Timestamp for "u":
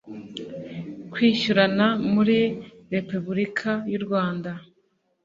3.99-4.01